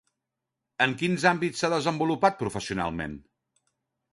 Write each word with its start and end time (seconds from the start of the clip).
En 0.85 0.95
quins 1.01 1.25
àmbits 1.31 1.61
s'ha 1.63 1.71
desenvolupat 1.75 2.41
professionalment? 2.41 3.15